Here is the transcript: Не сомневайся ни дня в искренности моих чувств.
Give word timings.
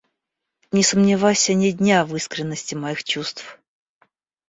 Не 0.71 0.81
сомневайся 0.83 1.53
ни 1.53 1.69
дня 1.69 2.03
в 2.05 2.15
искренности 2.15 2.73
моих 2.73 3.03
чувств. 3.03 3.59